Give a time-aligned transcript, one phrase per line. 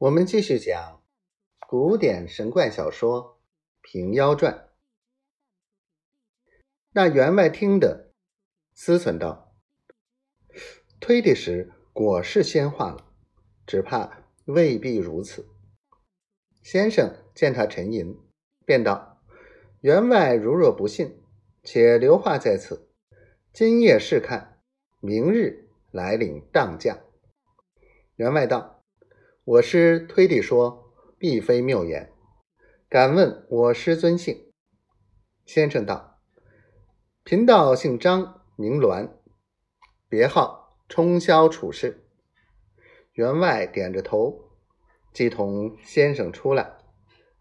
[0.00, 1.02] 我们继续讲
[1.68, 3.22] 古典神怪小说
[3.82, 4.54] 《平妖传》。
[6.92, 8.10] 那员外听得，
[8.72, 9.54] 思忖道
[11.00, 13.12] ：“推的时果是仙化了，
[13.66, 15.46] 只怕未必如此。”
[16.64, 18.18] 先生见他沉吟，
[18.64, 19.22] 便道
[19.82, 21.22] ：“员外如若不信，
[21.62, 22.88] 且留话在此，
[23.52, 24.62] 今夜试看，
[25.00, 27.00] 明日来领当价。”
[28.16, 28.79] 员外道。
[29.44, 32.12] 我师推地说，必非谬言。
[32.90, 34.52] 敢问我师尊姓？
[35.46, 36.18] 先生道：
[37.24, 39.10] 贫道姓张，名鸾，
[40.10, 42.06] 别号冲霄处士。
[43.12, 44.50] 员外点着头，
[45.14, 46.76] 即同先生出来，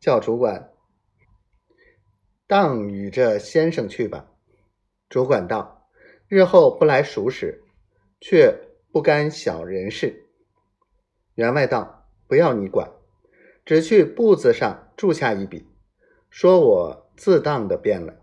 [0.00, 0.72] 叫主管
[2.48, 4.32] 当与这先生去吧。
[5.08, 5.88] 主管道：
[6.26, 7.62] 日后不来熟识，
[8.20, 8.52] 却
[8.90, 10.23] 不干小人事。
[11.34, 12.92] 员外道：“不要你管，
[13.64, 15.66] 只去簿子上注下一笔，
[16.30, 18.20] 说我自当的变了。”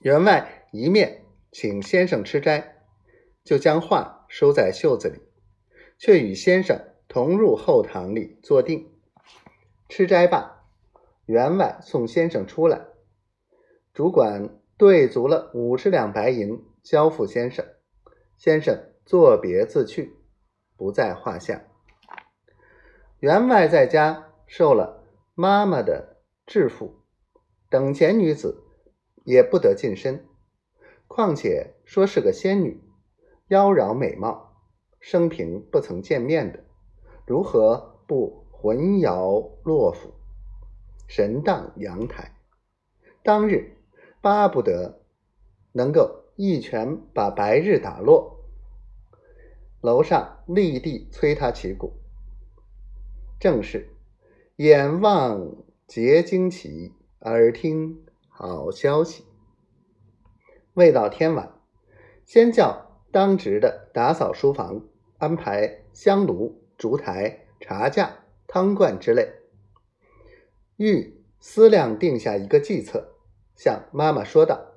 [0.00, 2.82] 员外一面请先生吃斋，
[3.42, 5.20] 就将话收在袖子里，
[5.98, 8.90] 却与先生同入后堂里坐定。
[9.88, 10.64] 吃斋罢，
[11.26, 12.86] 员外送先生出来，
[13.92, 17.64] 主管兑足了五十两白银，交付先生，
[18.36, 20.16] 先生作别自去，
[20.76, 21.64] 不在话下。
[23.24, 25.02] 员外在家受了
[25.34, 26.90] 妈妈的制缚，
[27.70, 28.62] 等闲女子
[29.24, 30.26] 也不得近身。
[31.08, 32.84] 况且说是个仙女，
[33.48, 34.58] 妖娆美貌，
[35.00, 36.64] 生平不曾见面的，
[37.26, 40.12] 如何不魂摇落府，
[41.08, 42.36] 神荡阳台？
[43.22, 43.78] 当日
[44.20, 45.00] 巴不得
[45.72, 48.44] 能够一拳把白日打落。
[49.80, 52.03] 楼上立地催他起鼓。
[53.38, 53.88] 正是
[54.56, 59.24] 眼望结惊奇，耳听好消息。
[60.72, 61.52] 未到天晚，
[62.24, 64.82] 先叫当值的打扫书房，
[65.18, 69.32] 安排香炉、烛台、茶架、汤罐之类。
[70.76, 73.14] 欲思量定下一个计策，
[73.54, 74.72] 向妈妈说道：“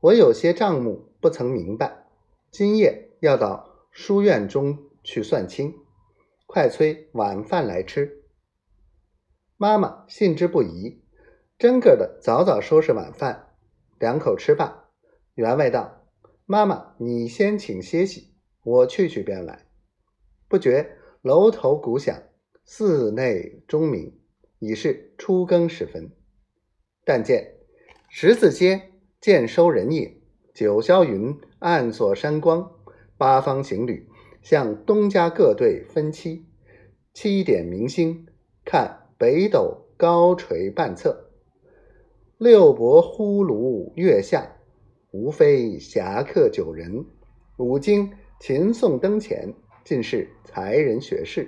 [0.00, 2.06] 我有些账目不曾明白，
[2.50, 5.74] 今夜要到书院中去算清。”
[6.48, 8.24] 快催晚饭来吃。
[9.58, 11.02] 妈妈信之不疑，
[11.58, 13.50] 真个的早早收拾晚饭，
[13.98, 14.88] 两口吃罢，
[15.34, 16.06] 员外道
[16.46, 18.32] ：“妈妈，你先请歇息，
[18.62, 19.66] 我去去便来。”
[20.48, 22.18] 不觉楼头鼓响，
[22.64, 24.18] 寺内钟鸣，
[24.58, 26.10] 已是初更时分。
[27.04, 27.58] 但见
[28.08, 30.22] 十字街渐收人影，
[30.54, 32.72] 九霄云暗锁山光，
[33.18, 34.08] 八方行旅。
[34.48, 36.46] 向东家各队分期，
[37.12, 38.26] 七点明星
[38.64, 41.28] 看北斗高垂半侧，
[42.38, 44.56] 六伯呼炉月下，
[45.10, 47.04] 无非侠客九人。
[47.58, 48.10] 五经
[48.40, 49.52] 秦宋灯前，
[49.84, 51.46] 尽是才人学士。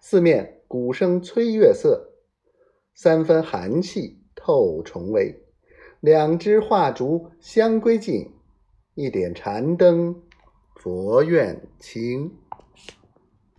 [0.00, 2.14] 四面鼓声催月色，
[2.94, 5.42] 三分寒气透重围。
[6.00, 8.32] 两支画烛香归尽，
[8.94, 10.22] 一点禅灯。
[10.82, 12.32] 佛愿清。